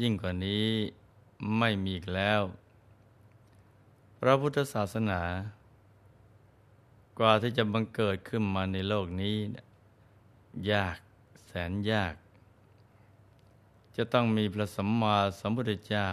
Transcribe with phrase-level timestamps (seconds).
[0.00, 0.68] ยิ่งกว่านี้
[1.58, 2.42] ไม่มีอีกแล้ว
[4.20, 5.20] พระพุทธศาสนา
[7.18, 9.36] กว่าที่จะบังเกิดขึ้นมาในโลกนี้
[10.70, 10.98] ยาก
[11.46, 12.14] แสนยาก
[13.96, 16.08] จะต้องมีพระสัมมาสัมพุทธเจ้า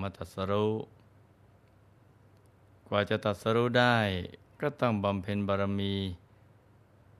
[0.00, 0.72] มาตัสรู้
[2.88, 3.98] กว่าจะตรัสรู้ได้
[4.60, 5.94] ก็ต้องบำเพ็ญบารมี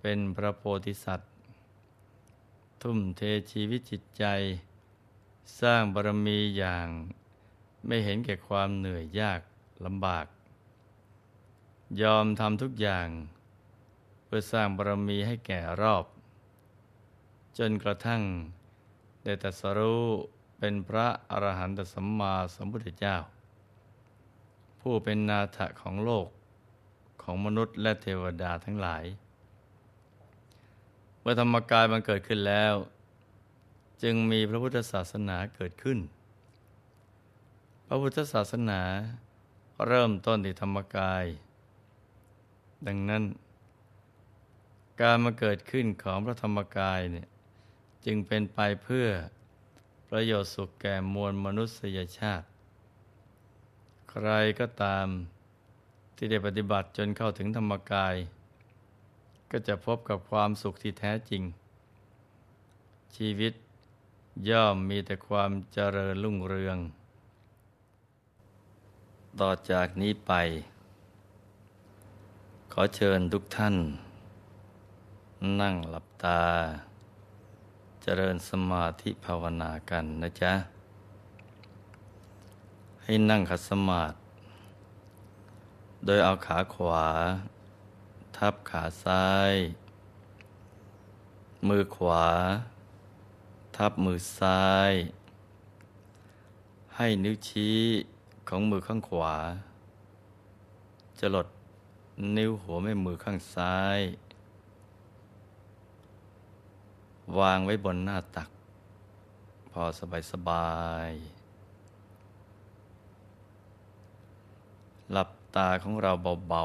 [0.00, 1.30] เป็นพระโพธิสัตว์
[2.82, 4.24] ทุ่มเทชีวิตจิตใจ
[5.60, 6.88] สร้างบารมีอย่าง
[7.86, 9.40] ไม่เห็นแก่ความเหนื่อยยาก
[9.84, 10.26] ลำบาก
[12.02, 13.08] ยอมทำทุกอย่าง
[14.24, 16.04] เพื่อสร้างบารมีให้แก่รอบ
[17.58, 18.22] จนกระทั่ง
[19.24, 20.04] ได้ตรัสรู้
[20.58, 23.16] เป็นพระอรหันตสัมมาสัมพุทธเจ้า
[24.80, 26.26] ผู้เป็นนาถของโลก
[27.22, 29.04] ของมนุษย์และเทวดาทั้งหลาย
[31.20, 32.74] เมื่อธรรมกายมันเกิดขึ้นแล้ว
[34.02, 35.98] จึงมีพระพุทธศาสนาเกิดขึ้น
[37.86, 38.80] พระพุทธศาสนา
[39.86, 41.24] เริ่มต้นที่ธรรมกาย
[42.86, 43.24] ดังนั้น
[45.00, 47.28] การมาเกิดขึ้นของพระธรรมกายเนี่ย
[48.04, 49.08] จึงเป็นไปเพื่อ
[50.10, 52.46] ประโยชน์สุขแก่มวลมนุษยชาติ
[54.10, 54.28] ใคร
[54.60, 55.06] ก็ตาม
[56.16, 58.14] ที่ได้ปฏิบัติจนเข้าถึงธรรมกาย
[59.50, 61.42] ก็จะพบกับความสุขที่แท้จริง
[63.16, 63.52] ชีวิต
[64.46, 66.78] ย่อมมีแต่ความเจริญรุ่งเรือง
[69.40, 70.32] ต่อจากนี้ไป
[72.72, 73.76] ขอเชิญทุกท่าน
[75.60, 76.42] นั่งหลับตา
[78.02, 80.52] เจริญสมาธิภาวนากันนะจ๊ะ
[83.02, 84.16] ให้นั่งขัดสมาธิ
[86.04, 87.06] โดยเอาขาขวา
[88.36, 89.52] ทับขาซ้าย
[91.68, 92.26] มือขวา
[93.82, 94.92] ทับมือซ้าย
[96.96, 97.78] ให้นิ้วชี้
[98.48, 99.36] ของมือข้างขวา
[101.18, 101.48] จะหลด
[102.36, 104.00] นิ้วหัวแม่มือข้างซ้าย
[107.38, 108.48] วางไว้บนหน้าตัก
[109.70, 110.78] พอสบายสบา
[111.08, 111.10] ย
[115.12, 116.12] หลับตาของเรา
[116.48, 116.62] เบา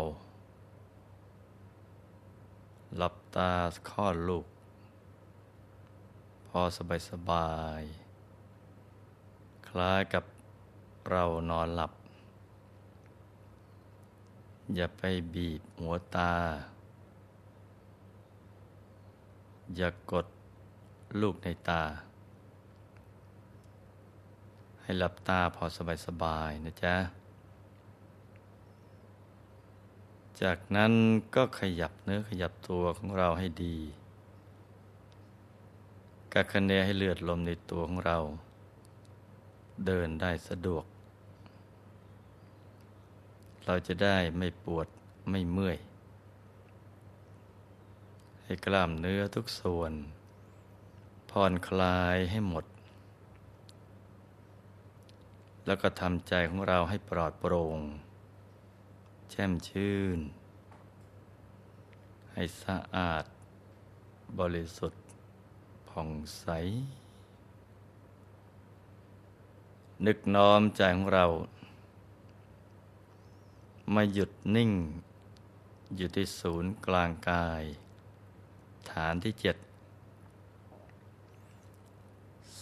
[2.14, 3.50] ๆ หลับตา
[3.90, 4.46] คลอดลูก
[6.62, 7.82] อสบายสบาย
[9.68, 10.24] คล้ายกับ
[11.10, 11.92] เรานอนหลับ
[14.76, 15.04] อย่าไป
[15.34, 16.34] บีบหัวตา
[19.76, 20.28] อย่ากกด
[21.22, 21.84] ลูกในตา
[24.82, 26.96] ให้หลับตาพอสบายสบายนะจ๊ะ
[30.42, 30.92] จากนั้น
[31.36, 33.78] ก็ขยับเนื้อขยับตัวของเราให้ดี
[36.36, 38.18] กักคะเนให้เลือดลมในตัวของเรา
[39.86, 40.86] เดินได้สะดวก
[43.66, 44.88] เราจะได้ไม่ปวด
[45.30, 45.78] ไม่เมื่อย
[48.44, 49.94] ให้กล้ามเนื้อทุกส่วน
[51.32, 52.66] ผ่อนคลายให้หมด
[55.66, 57.80] แล้วก็ทำใจของเราให้ปลอดโปร่ง
[59.30, 60.20] แช่มชื่น
[62.34, 63.24] ให้สะอาด
[64.42, 65.03] บริสุทธิ์
[65.94, 66.48] ผ่องใส
[70.06, 71.26] นึกน้อมใจของเรา
[73.94, 74.72] มาหยุดนิ่ง
[75.96, 77.64] อยู่ที่ศูนย์กลางกาย
[78.92, 79.58] ฐานที่เจ็ด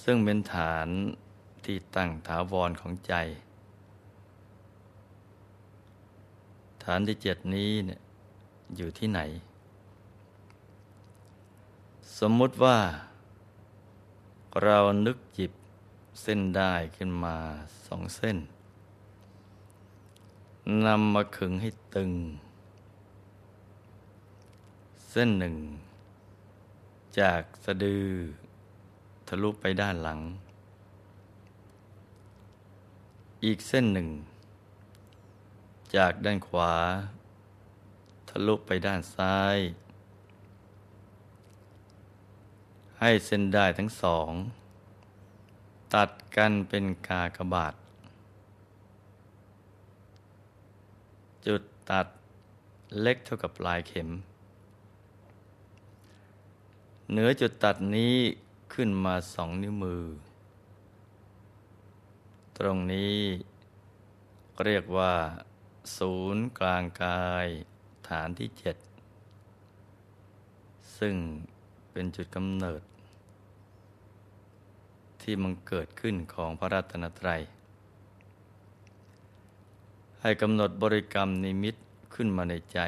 [0.03, 0.87] ซึ่งเป็นฐาน
[1.65, 3.13] ที่ตั้งถาวรของใจ
[6.84, 7.99] ฐานที่เจ็ดนี้เนี่ย
[8.77, 9.22] อยู่ที่ไหน
[12.19, 12.77] สมมุติว่า
[14.59, 15.51] เรานึกจิบ
[16.21, 17.37] เส้นได้ขึ้นมา
[17.87, 18.37] สองเส้น
[20.85, 22.11] นำมาขึงให้ตึง
[25.09, 25.55] เส้นหนึ่ง
[27.19, 28.07] จากสะดือ
[29.27, 30.19] ทะลุไปด้านหลัง
[33.43, 34.09] อีกเส้นหนึ่ง
[35.95, 36.73] จากด้านขวา
[38.29, 39.57] ทะลุไปด้านซ้าย
[43.03, 44.31] ให้เส้นได้ทั้งสอง
[45.93, 47.73] ตัดกันเป็นกากบาท
[51.45, 52.07] จุดตัด
[53.01, 54.09] เล็กเท่ากับลายเข็ม
[57.11, 58.15] เหนือจุดตัดนี้
[58.73, 60.03] ขึ้นมาสองนิ้วมือ
[62.57, 63.17] ตรงนี้
[64.63, 65.13] เรียกว่า
[65.97, 67.47] ศูนย์กลางกาย
[68.09, 68.77] ฐานที่เจ็ด
[70.97, 71.15] ซึ่ง
[71.91, 72.81] เป็นจุดกำเนิด
[75.23, 77.41] ที่มันเกิดขึ้นของพระรัตนตรัย
[80.22, 81.76] ให้กำหนดบริกรรมนิมิต
[82.14, 82.79] ขึ้นมาในใจ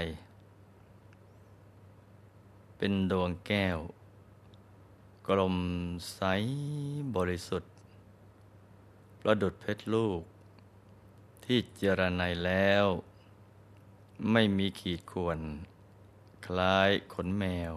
[2.78, 3.78] เป็นดวงแก้ว
[5.28, 5.58] กลม
[6.14, 6.22] ใส
[7.16, 7.72] บริสุทธิ์
[9.22, 10.22] ประดุดเพชรลูก
[11.46, 12.86] ที่เจรไนแล้ว
[14.32, 15.40] ไม่มีขีดข่วน
[16.46, 17.74] คล้ายขนแมว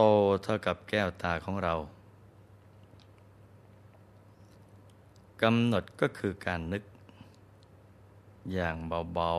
[0.00, 0.08] โต
[0.44, 1.74] เท่ากับแก้วตาของเรา
[5.42, 6.84] กำหนดก็คือการนึก
[8.52, 8.76] อย่าง
[9.14, 9.32] เบา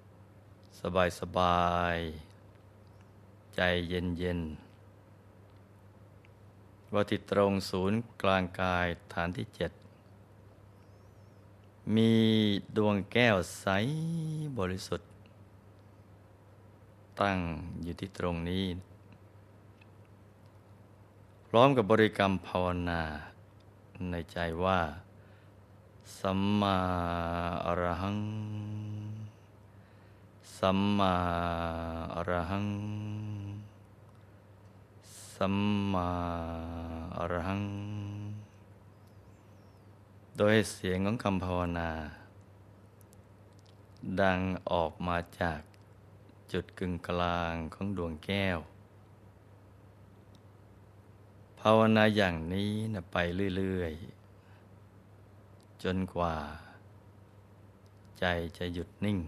[0.00, 9.72] ๆ สบายๆ ใจเย็นๆ ว่าที่ตรงศูนย์กลางกายฐานที่เจ็ด
[11.94, 12.12] มี
[12.76, 13.66] ดวงแก้วใส
[14.58, 15.08] บริสุทธิ์
[17.20, 17.38] ตั้ง
[17.82, 18.64] อยู่ที่ตรงนี้
[21.54, 23.02] ร้อมกับบริกรรมภาวนา
[24.10, 24.80] ในใจว่า
[26.20, 26.78] สัมมา
[27.66, 28.20] อรหัง
[30.58, 31.14] สัมมา
[32.14, 32.68] อรหัง
[35.34, 35.56] สัม
[35.92, 36.10] มา
[37.18, 37.62] อรหัง
[40.36, 41.90] โดยเสียงของคำภาวนา
[44.20, 44.38] ดัง
[44.70, 45.60] ออกมาจาก
[46.52, 48.58] จุดกึ่งกลางของดวงแก้ว
[51.66, 53.16] ภาวนาอย่างนี้นะไป
[53.56, 53.92] เรื่อย
[54.88, 56.34] ๆ จนกว่า
[58.18, 58.24] ใจ
[58.58, 59.18] จะหยุดนิ่ง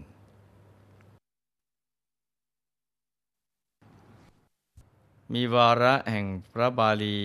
[5.33, 7.19] มีวาระแห่งพระบาลี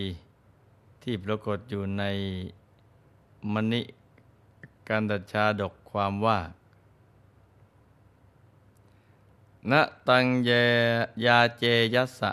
[1.02, 2.04] ที่ปรากฏอยู่ใน
[3.52, 3.82] มณิ
[4.88, 6.38] กันตชาดกความว่า
[9.70, 9.72] ณ
[10.08, 10.50] ตังเย
[11.24, 11.64] ยาเจ
[11.94, 12.30] ยัสสะ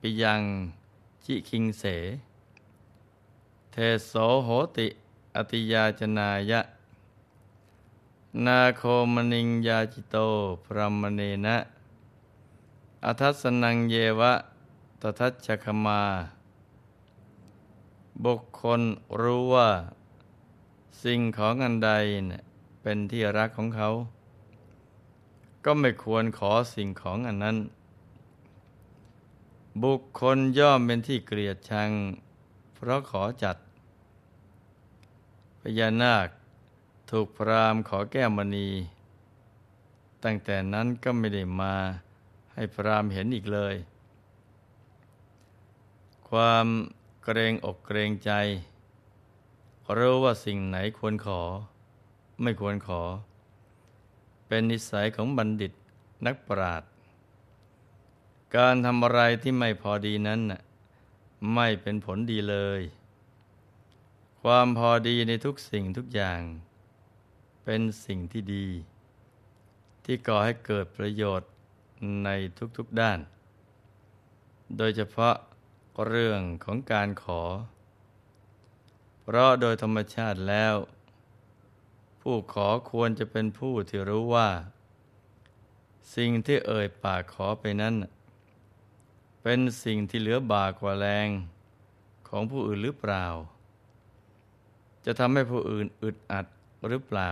[0.00, 0.42] ปิยัง
[1.24, 1.84] จิคิงเส
[3.70, 3.76] เท
[4.06, 4.12] โส
[4.44, 4.86] โหติ
[5.36, 6.60] อติยาจนายะ
[8.46, 8.82] นาโค
[9.14, 10.16] มนิงยาจิโต
[10.64, 11.56] พรมเนนะ
[13.04, 14.32] อัทัสนังเยวะ
[15.00, 16.02] ตทัชคมา
[18.24, 18.80] บุคคล
[19.20, 19.70] รู้ว่า
[21.02, 21.90] สิ่งของอันใด
[22.82, 23.88] เป็นที่รักของเขา
[25.64, 27.56] ก็ไม่ควรขอสิ่งของอันนั้น
[29.82, 31.90] บุคคลย่อมเป็นที่เกลียดชัง
[32.74, 33.56] เพราะขอจัด
[35.60, 36.28] พญานาค
[37.10, 38.68] ถูกพรามขอแก้มณี
[40.24, 41.74] ตั้งแต่นั้นก็ไม่ได้มา
[42.54, 43.74] ให้พรามเห็นอีกเลย
[46.28, 46.66] ความ
[47.24, 48.32] เกรงอกเกรงใจ
[49.96, 51.42] รู้ว่าสิ่งไหนควรขอ
[52.42, 53.02] ไม่ควรขอ
[54.46, 55.72] เป็นนิสัยของบัณฑิต
[56.26, 56.89] นักปราชญ์
[58.56, 60.40] การทำอะไรที่ไม่พอดีนั้น
[61.54, 62.82] ไม่เป็นผลดีเลย
[64.42, 66.40] ความพอดีในทุกสิ่งทุกอย่าง
[67.64, 68.68] เป็นสิ่งที่ดี
[70.04, 71.50] ที่ก่อให้เกิดประโยชน์
[72.24, 72.28] ใน
[72.76, 73.18] ทุกๆด้าน
[74.76, 75.34] โดยเฉพาะ
[76.06, 77.42] เรื่องของการขอ
[79.22, 80.74] เพราะโดยธรรมชาติแล้ว
[82.20, 84.48] ผู้ขอควรจะเป็นผู้ที่รู้ว่า
[86.14, 87.94] สิ่งที่เอ่ยปากขอไปนั้น
[89.42, 91.28] เป็นสิ่งที่เหลือบากกว่าแรง
[92.28, 93.24] ของผู้อื่นหรือเปล่า
[95.04, 96.46] จะทำให้ผู้อื่นอึดอัด
[96.88, 97.30] หรือเปล่า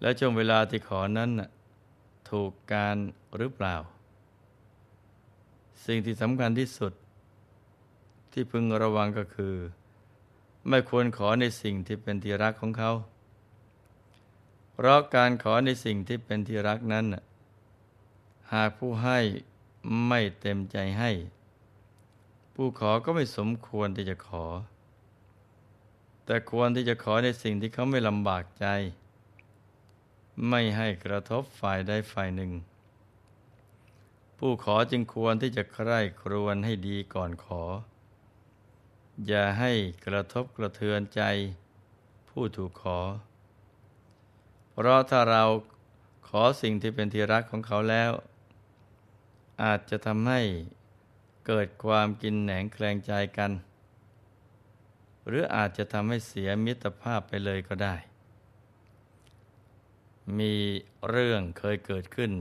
[0.00, 1.30] และช่วงเวลาที่ขอนั้น
[2.30, 2.96] ถูกการ
[3.36, 3.76] หรือเปล่า
[5.86, 6.92] สิ่งที่สำคัญที่สุด
[8.32, 9.54] ที่พึงระวังก็คือ
[10.68, 12.90] ไม่ควรขอในสิ่งที่เป็นที่รักของเขา
[14.72, 17.06] เพราะการขอในสิ่งที่เป็นที่รักนั้น
[18.52, 19.18] หากผู้ให้
[20.06, 21.10] ไม่เต็มใจให้
[22.54, 24.44] ผู้ขอก็ไม่สมควรที่จะขอ
[26.24, 28.66] แต่ควรที่จะขอในสิ่งที่เขาไม่ลำบากใจ
[30.48, 32.52] ไม่ให้กระทบฝ่ายใดฝ่ายหนึ่ง
[34.38, 37.62] ผู้ขอจึงควรที่จะใคร่ครวญให้ดีก่อนขอ
[39.26, 39.72] อย่าให้
[40.06, 41.22] กระทบกระเทือนใจ
[42.28, 42.98] ผู้ถูกขอ
[44.70, 45.44] เพราะถ้าเรา
[46.28, 48.10] ขอสิ่งที่เป็นที่รักของเขาแล้ว
[49.62, 50.40] อาจจะทำให้
[51.46, 53.52] เกิดความกินแหนงแคลงใจกัน
[55.26, 57.94] หรืออาจจะทำให้เสียมิตรภาพไปเลยก็ได้
[60.38, 60.54] มี
[61.08, 62.32] เรื่องเคยเกิดขึ้น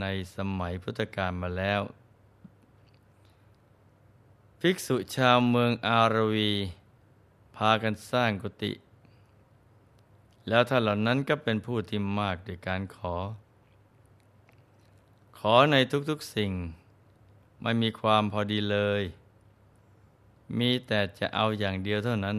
[0.00, 1.80] ในสมัยพุทธกาลมาแล้ว
[4.60, 6.52] ภิกษุชาวเมืองอารวี
[7.56, 8.72] พากันสร้างกุฏิ
[10.48, 13.14] แล้วถ้านเหล่านั้นก็เป็นผู้ที่มากด้วยการขอ
[15.54, 15.76] อใน
[16.10, 16.52] ทุกๆสิ่ง
[17.62, 19.02] ไม่มีความพอดีเลย
[20.58, 22.38] มีแต่จะเอาอย่างเดียวเท่านั้น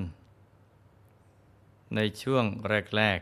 [1.96, 2.46] ในช่วง
[2.96, 3.20] แรก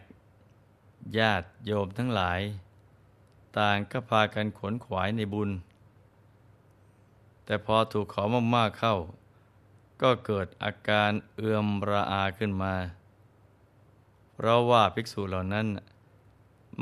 [0.58, 2.40] ๆ ญาติโยมทั้งหลาย
[3.58, 5.50] ต่างก็พากันขนขวายในบุญ
[7.46, 8.24] แต่พอถูกขอ
[8.56, 8.96] มากๆเข้า
[10.02, 12.74] ก็เกิดอาการเอื่อมระอาขึ้นมา
[14.34, 15.68] เพราะว่าภิกษุเหล่านั้น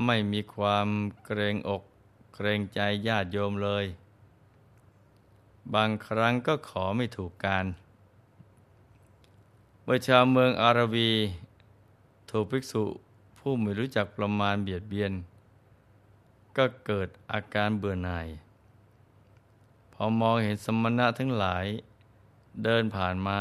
[0.05, 0.87] ไม่มีความ
[1.25, 1.83] เกรงอก
[2.33, 3.85] เกรงใจญาติโยมเลย
[5.73, 7.65] บางครั้งก็ขอไม่ถูกการ
[9.83, 11.11] เมื่อชาวเมืองอารวี
[12.29, 12.83] ถูกภิกษุ
[13.37, 15.11] ผู้ไม่รู้จักประมาณเบียดเบียน
[16.57, 18.27] ก็เกิดอาการเบื่อหน่าย
[19.93, 21.65] พอมองเห็นสมณะทั้งหลาย
[22.63, 23.39] เดินผ่านมา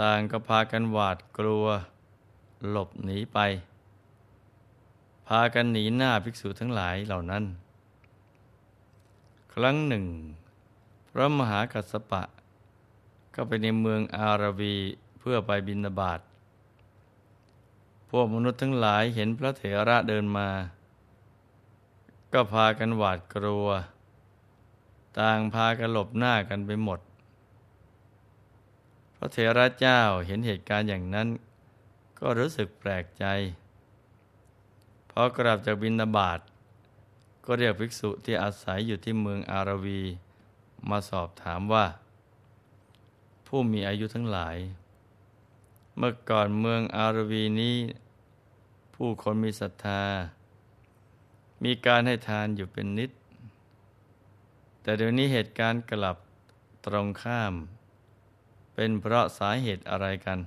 [0.00, 1.66] ต่างก็พากันหวาดกลัว
[2.70, 3.38] หลบหนีไป
[5.28, 7.44] พากันหนีหน้าภิกษุทั้งหลายเหล่านั้น
[9.54, 10.04] ครั้งหนึ่ง
[11.10, 12.22] พระมหากัสสปะ
[13.34, 14.76] ก็ไปในเมืองอาราวี
[15.18, 16.20] เพื่อไปบินาบาต
[18.10, 20.48] พวกมนุษย์ทั้งหลายเห็นพระเถระเดินมา
[22.32, 23.68] ก็พากันหวาดกลัว
[25.18, 27.00] ต่างพากันหลบหน้ากันไปหมด
[29.16, 31.28] พระเถระเจ้าเห็นเหตุการณ์อย่างนั้น
[32.18, 33.24] ก็รู้สึกแปลกใจ
[35.16, 36.40] พอกลับจากบินาบาต
[37.44, 40.00] ก็เรียกภิกษุที่อาศัยอยู่ที่เมืองอารวี
[40.88, 41.86] มาสอบถามว่า
[43.46, 44.56] ผู้มีอายุทั้งหลาย
[45.96, 47.76] เมื่อก่อนเมืองอารวีนี้
[48.94, 50.02] ผู้คนมีศรัทธา
[51.64, 53.10] มีการให้ทานอยู่เป็นนิด
[54.82, 56.16] แต่เดี๋ยวนี้เหตุการณ์กลับ
[56.86, 57.54] ตรงข้าม
[58.74, 60.38] เป็นเพราะสาเหตุอะไรกัน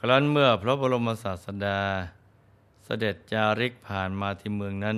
[0.00, 1.80] ครั้นเมื่อพระบรมศาสดา
[2.18, 4.96] เสด็จจาริกผ่านมาที่เมืองนั้น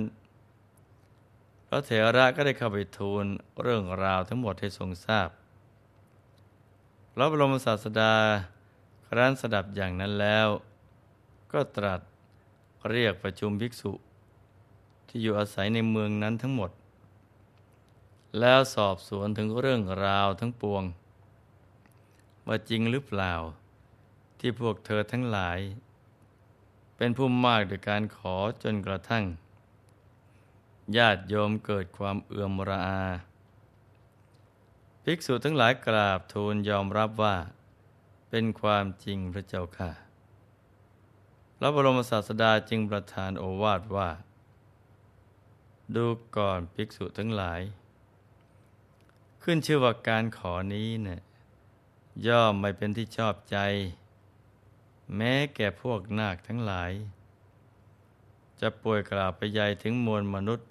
[1.67, 3.25] พระเถระก็ได้เข้าไปทูล
[3.61, 5.29] เรื่องราวทั้งหมดให้ทรงทราบ
[7.13, 8.13] พระบรมศาสดา
[9.07, 10.47] ครั้นสดับอย่างนั้นแล้ว
[11.51, 12.01] ก็ตรัส
[12.89, 13.91] เรียกประชุมภิกษุ
[15.07, 16.71] ที่อยู่อาศัยในเมืองนั้นทั้งหมด
[18.39, 20.83] แล้วสอบสวนถึงเรื่องราวทั้งปวง
[22.47, 23.33] ว่าจริงหรือเปล่า
[24.39, 25.59] ที่พวกเธอทั้งหลาย
[27.03, 29.25] เป็นผู้มากโดยการขอจนกระทั่ง
[30.97, 33.03] ญาติโยมเกิดความเอื่อมระอา
[35.03, 37.35] ภิกษุทั้งหลายกราบทูลยอมรับว่า
[38.29, 39.91] เป็นความจริงพระเจ้าค่ะ
[41.57, 44.09] พระบรมศาสดาจึงประทานโอวาทว่า
[45.95, 46.05] ดู
[46.37, 47.61] ก่อนภิกษุทั้งหลาย
[49.43, 51.21] ขึ้นชื่อว่าการขอนี้เนะี่ย
[52.27, 53.59] ย่อมไม่เป็นที่ชอบใจ
[55.15, 56.91] แม้แก่พวกนาคทั้งหลาย
[58.59, 60.67] จะป่วยกล่าวไปใหญ่ถึงมวลมนุษย์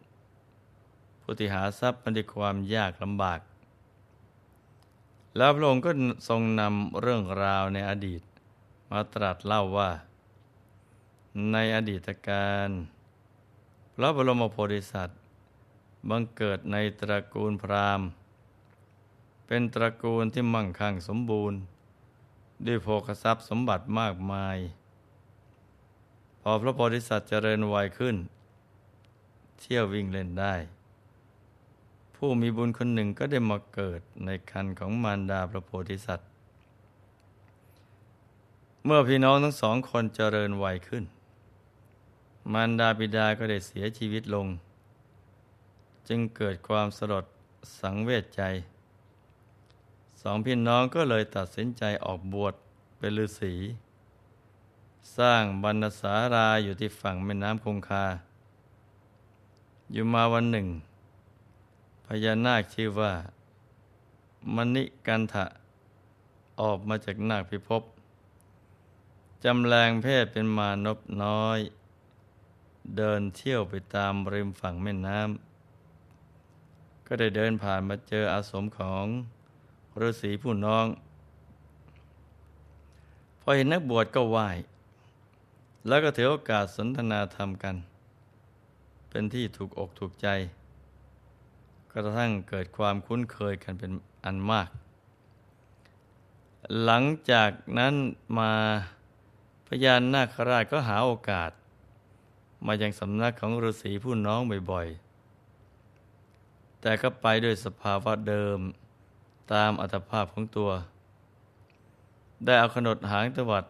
[1.21, 3.41] ผู้ที่หาทรัพย์มันด้วยความยากลำบาก
[5.37, 5.91] แล้วพระองค์ก็
[6.29, 8.23] ทรงนำเรื่องราวในอดีต
[8.91, 9.91] มาตรัสเล่าว่า
[11.53, 12.71] ในอดีตการ
[13.95, 15.21] พระบรมโพธิสัตว์
[16.09, 18.09] บังเกิดในตระกูลพราหมณ์
[19.47, 21.59] เป็นตระกูลที่มั่งคั่งสมบูรณ์
[22.67, 24.59] ด้วยโภคทรัพย์สมบัติมากมาย
[26.41, 28.17] พอพระโพธิสัตว์เจริญวัยขึ้น
[29.61, 30.55] เที่ยววิ่งเล่นได้
[32.15, 36.29] ผู้มีบุญคนหนึ่งก็ได้มาเกิดในคันของมารดาพระโพธิสัตว์
[38.85, 41.05] เมื่อพี่น้องทั้งสองคนเจริญวัยขึ้น
[42.53, 44.47] มารดาบิดาก็ได้เสียชีวิตลง
[46.09, 47.25] จึงเกิดความสลด
[47.81, 48.43] สังเวชใจ
[50.23, 52.55] สองพี่น้องก็เลยตัดสินใจออกบวช
[52.99, 53.55] เป็นฤาษี
[55.17, 58.05] สร้างบรรณสาราอยู่ที่ฝั่งแม่น้ำคงคา
[59.93, 60.69] อยู่มาวันหนึ่ง
[62.07, 63.13] พญานาคชื่อว่า
[64.55, 65.47] มณิกันทะ
[66.61, 67.83] ออกมาจากนาคพิภพ
[69.45, 71.59] จำแรงเพศเป็นมานพน้อย
[72.97, 79.07] เดินเที่ยวไปตามริมฝั่งแม่น้ำก็ได้เดินผ่านมาเจออาสมของ
[80.01, 80.87] ฤาษีผู้น้อง
[83.41, 84.49] พอเห็นนักบวชก็ไหว้
[85.87, 87.77] แล้วก็ถือโอกาสสนทนาธรรมกัน
[89.09, 90.29] เป็นที่ถูกอกถูกใจ
[91.93, 93.93] กระทั่งเกิดความคุ้นเคยกันเป็น
[94.25, 94.69] อันมาก
[96.85, 97.95] หลังจากนั้น
[98.39, 98.53] มา
[99.67, 101.51] พญานาคราชก็หาโอกาส
[102.67, 108.59] มายังสำนักของฤาษีผู้น้องบ่อยๆ แต่ก็ไปด้วยสภาวะเดิม
[109.53, 110.71] ตามอัตภาพของตัว
[112.45, 113.65] ได้เอาขนดหางตวัด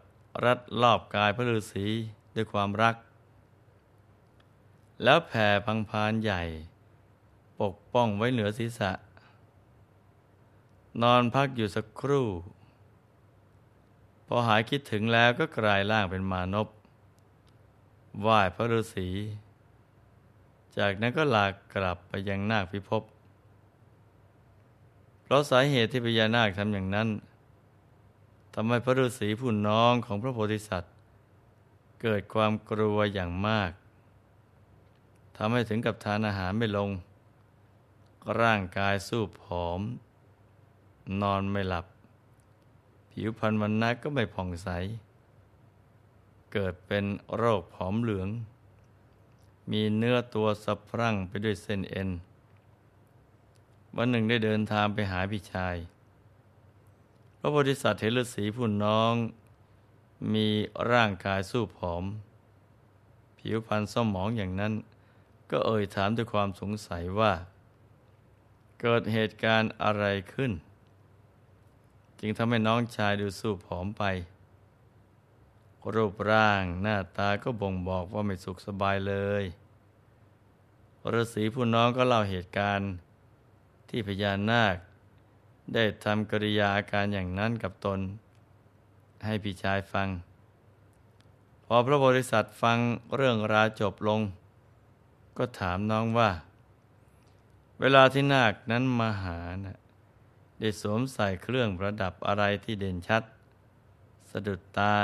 [0.44, 1.86] รัดรอบกายพระฤาษี
[2.34, 2.94] ด้วยความรัก
[5.04, 6.42] แล้วแผ่พังพานใหญ่
[7.60, 8.92] ปกป้องไว้เหนือศีรษะ
[11.02, 12.28] นอนพักอยู่สักครู่
[14.26, 16.68] พอหายคิดถึงแล้วก็กลายร่างเป็นมานพ
[18.20, 19.08] ไหว้พระฤาษี
[20.78, 23.11] จากนั้นก็ลากกลับไปยังนาคพิภพเพ
[25.32, 27.08] ราะสาเหตุที่พญานาคทำอย่างนั้น
[28.54, 30.92] ทำให้พระฤาษีผู้น้องของพระโพธิสัตว์
[32.02, 33.70] เกิดความกลัวอย่างมาก
[35.36, 36.90] ทำให้ถึงกับทานอาหารไม่ลง
[38.40, 39.80] ร่างกายสู้ผอม
[41.22, 41.86] นอนไม่หลับ
[43.10, 44.68] ผิวพรรณวันนักก็ไม่ผ่องใส
[46.52, 47.04] เกิดเป็น
[47.36, 48.28] โรคผอมเหลือง
[49.70, 52.08] มีเนื้อตัวสะพรั่งไปด้วยเส้นเอ็น
[53.96, 55.76] วันหนึ่งได้เดินทางไปหาพี่ชาย
[57.38, 59.14] พระโพธิสัตว์เห็นฤาษีผู้น้อง
[60.34, 60.48] มี
[60.92, 62.04] ร่างกายสู้ผอม
[63.38, 64.72] ผิวพรรณส้มหมองอย่างนั้น
[65.50, 67.32] ก็เอ่ยถามด้วยความสงสัยว่า
[68.80, 70.52] เกิดเหตุการณ์อะไรขึ้น
[72.20, 74.02] จึงทำให้น้องชายดูสู้ผอมไป
[75.94, 79.44] รูปร่างหน้าตาก็บ่งบอกว่าไม่สุขสบายเลย
[81.12, 82.90] ฤาษีผู้น้องก็เล่าเหตุการณ์
[83.94, 84.76] ที่พญานาค
[85.74, 88.00] ได้ทำกริยาอาการอย่างนั้นกับตน
[89.24, 90.08] ให้พี่ชายฟัง
[91.64, 92.78] พอพระบริษัทฟัง
[93.16, 94.20] เรื่องราวจบลง
[95.38, 96.30] ก็ถามน้องว่า
[97.80, 99.78] เวลาที่นาคนั้นมาหานะ
[100.60, 103.22] ได้สวมใส่เครื่องประดับอะไรที่เด่นชัด
[104.30, 104.96] สะดุดตา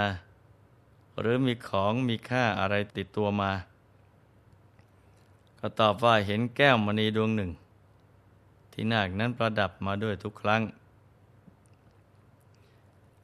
[1.21, 3.53] หรือมีของมีค่าอะไรติดตัวมา
[5.59, 7.53] ก็ตอบว่าเห็นแก้วมณีดวงหนึ่ง
[8.81, 10.63] ที่นาคนั้นประดับมาด้วยทุกครั้ง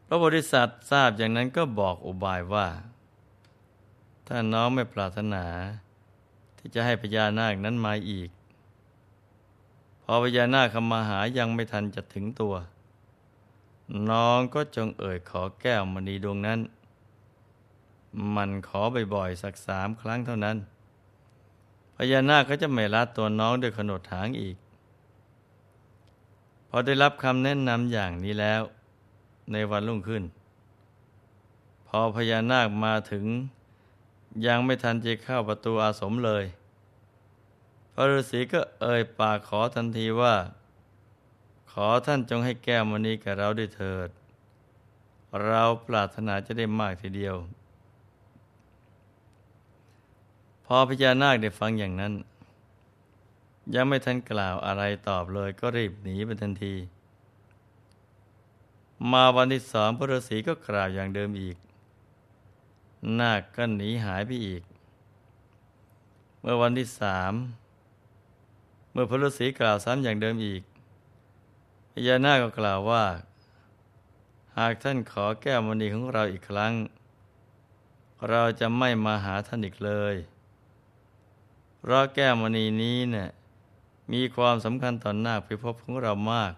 [0.07, 2.67] พระบริษัททราบอย่างนั้นก็บอกอุบายว่า
[4.27, 5.45] ถ้าน้องไม่ปรารถนา
[6.59, 8.31] ที่จะให้พญานาคนั้นมาอีก
[10.03, 12.55] พอพญานาคคำมาหายังไม่ทันจะถึงตัว
[14.11, 16.61] น้องก็จงเอ่ยขอแก้วมณีดวงนั้น
[18.35, 18.81] มันขอ
[19.15, 20.57] บ่อยๆสักสามครั้งเท่านั้น
[21.97, 24.57] พญานาคก็จะไม่รัดตัวน้องด้วยขนดหางอีก
[26.75, 28.63] อได้รับคำแนะนำอย่างนี้แล้ว
[29.53, 30.25] ในวันรุ่งขึ้น
[31.89, 33.25] พอพญานาคมาถึง
[34.47, 36.45] ยังไม่ทันจะเข้าประตูอาสมเลย
[37.93, 40.35] พระฤาษีก็เอ่ยปากขอทันทีว่า
[41.73, 44.09] ขอท่านจงให้แก้วมณีแก่เราด้วยเถิด
[45.45, 47.37] เราปรารถนาจะได้มากทีเดียว
[50.67, 52.13] พอพญานาคได้ฟังอย่างนั้น
[53.75, 56.75] ยังไม่ทันกล่าวอะไรตอบเลยก็รีบหนีไปทันที
[59.11, 61.57] มาวันที่สองพระฤาษีก็กล่าวอย่างเดิมอีก
[63.21, 64.63] นาคก็หนีหายไปอีก
[66.41, 67.33] เมื่อวันที่สาม
[68.93, 70.63] เมื่อพระฤาษีกล่าวซ้ำอย่างเดิมอีก
[71.93, 73.05] พญานาคก็กล่าวว่า
[74.59, 76.73] หากท่านขอแก้วมณีของเราอีกครั้ง
[78.29, 80.15] เราจะไม่มาหาท่านอีกเลย
[81.79, 83.31] เพราะแก้วมณีนี้เนะี่ย
[84.13, 86.53] มีความสำคัญต่อหน้าพิภพของเรามาก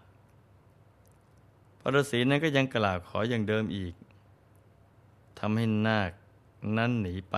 [1.80, 3.94] พระฤาษีนั้นก็ยังกล่าวขออย่างเดิมอีก
[5.38, 6.10] ทำให้นาค
[6.76, 7.36] นั้นหนีไป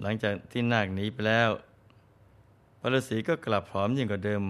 [0.00, 1.50] หลังจากที่นาคหนีไปแล้ว
[2.78, 4.42] พระฤาษีก็กลับพร้อมยิ่งกว่าเดิม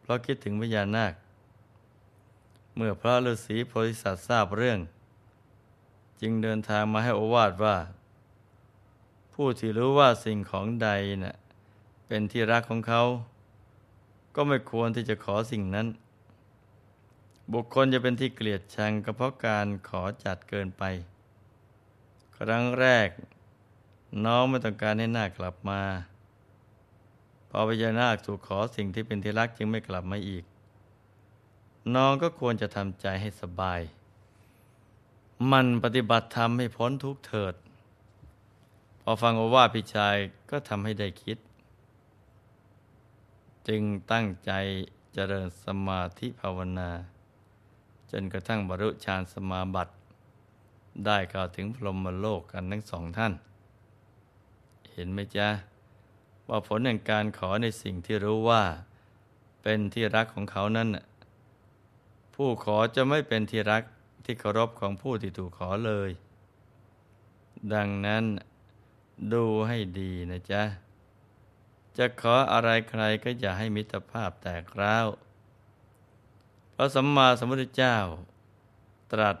[0.00, 1.14] เพราะคิดถึงพญานาค
[2.76, 4.78] เมื่อพระฤาษีโพธิสัตว์ทราบเรื่อง
[6.20, 7.76] จึงเดินทางมาให้อวาทว่า
[9.34, 10.88] ผู้ที่รู้ว่าสิ่งของใด
[11.24, 11.36] นะ่ะ
[12.06, 13.02] เป็นที่รักของเขา
[14.34, 15.86] ก็ไม่ควรที่จะขอสิ่งนั้น
[17.52, 20.82] บุคคลจะเป็นที่เกลียดชังก็เพราะการขอจัดเกินไป
[22.36, 23.08] ครั้งแรก
[24.24, 25.82] น้องไม่ต้องการให้นากลับมา
[27.50, 30.44] พอพญานาคถูกขอสิ่งที่เป็นที่รักจึงไม่กลับมาอีก
[31.94, 33.80] น้องก็ควรจะทำใจให้สบาย
[35.52, 37.54] มันปฏิบัติธรรมให้พ้นทุกเถิด
[39.02, 40.16] พอฟังโอวาทพี่ชาย
[40.50, 41.38] ก็ทำให้ได้คิด
[43.68, 44.52] จึงตั้งใจ
[45.14, 46.90] เจริญสมาธิภาวนา
[48.10, 49.92] จนกระทั่งบรรลุฌานสมาบัติ
[51.04, 53.32] ได้กล่าวถึงพรหมโลกกันทั้งสองท่าน
[54.92, 55.48] เห็นไหมจ๊ะ
[56.48, 58.62] ว่าผลแห่งการขอในสิ่งที่รู้ว่า
[59.62, 60.88] เป็นที่รักของเขานั้น
[62.34, 63.82] ผู้ขอจะไม่เป็นที่รัก
[64.24, 66.10] ที่เคารพของผู้ที่ถูกขอเลย
[67.74, 68.24] ดังนั้น
[69.32, 70.62] ดูให้ดีนะจ๊ะ
[71.98, 75.06] จะขออะไรใครก็อย่าให้มิตรภาพแตกร้าว
[76.74, 77.96] พระสัมมาสัมพุทธเจ้า
[79.12, 79.36] ตรัส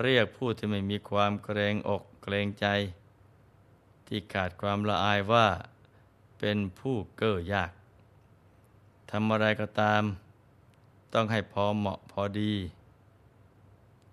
[0.00, 2.66] เรียกผู้ที่ไม่มีความเกรงอกเกรงใจ
[4.06, 5.46] ที่ขาดความละอายว่า
[6.38, 7.72] เป็นผู้เก้อยาก
[9.10, 10.02] ทำอะไรก็ตาม
[11.12, 12.54] ต้องให้พอเหมาะพอดี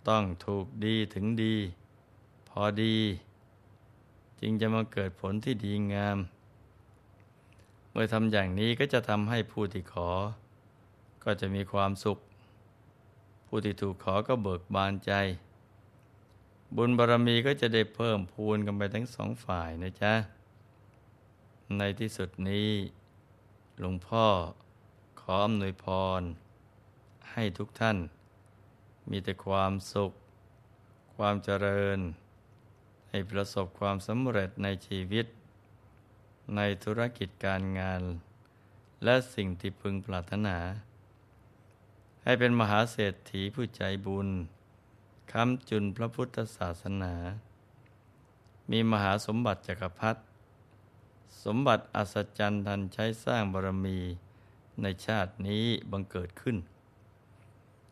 [0.07, 1.55] ต้องถูกดีถึงดี
[2.49, 2.97] พอดี
[4.39, 6.17] จึงจะมาเกิดผลที่ดีงาม
[7.91, 10.09] เมื่อทำอย่างนี้ก็จะทำให้ผู้ที่ขอ
[11.23, 12.17] ก็จะมีความสุข
[13.47, 15.11] ผู้ที่ถูกขอก็เบิกบานใจ
[16.75, 20.13] บุญบารรมีก็จะได้เพิ่มพูนกันไปทั้งสองฝ่ายนะจ๊ะ
[21.77, 22.69] ในที่สุดนี้
[23.79, 24.25] หลวงพ่อ
[25.21, 25.85] ขออำนวยพ
[26.19, 26.21] ร
[27.31, 27.97] ให้ทุกท่าน
[29.09, 30.11] มีแต่ความสุข
[31.15, 31.99] ความเจริญ
[33.09, 35.25] ให้ประสบความสำเร็จในชีวิต
[36.55, 38.01] ในธุรกิจการงาน
[39.03, 40.57] และสิ่งที่พึงปรารถนา
[42.23, 44.27] ให้เป็นมหาเศรษฐีผู้ใจบุญ
[45.31, 47.13] ค้ำจุนพระพุทธศาสนา
[48.71, 50.21] มีมหาสมบัติจักรพรรดิ
[51.43, 53.99] สมบัติอัศจรรย์ทันใช้สร้างบารมี
[54.81, 56.57] ในชาตินี้บังเกิดขึ้น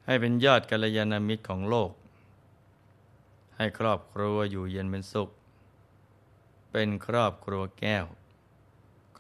[0.06, 1.92] ให้เป็นยอดกัลยาณมิตรของโลก
[3.56, 5.30] ให้ครอบครัวอยู่เย็นเป็นสุข
[6.72, 8.06] เป็นครอบครัวแก้ว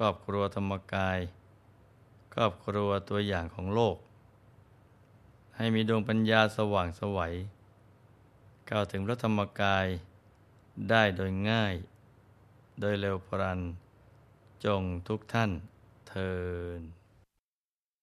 [0.01, 1.19] ครอบครัวธรรมกาย
[2.33, 3.97] ครอบครัวตัวอย่างของโลก
[5.57, 7.33] ให้มีดวงปัญญาสว่างสวัย
[8.69, 9.87] ก้าวถึงพระธรรมกาย
[10.89, 11.75] ได้โดยง่าย
[12.79, 13.59] โดยเร็วพรัน
[14.65, 15.51] จงทุกท่าน
[16.09, 16.33] เทิ
[16.79, 16.98] น